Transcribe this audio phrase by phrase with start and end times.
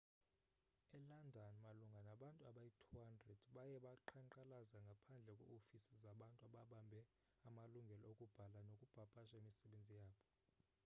[0.97, 6.99] elondon malunga nabantu abayi-200 baye baqhankqalaza ngaphandle kweeofisi zabantu ababambe
[7.47, 10.19] amalungelo okubhala nokupapasha imisebenzi yabo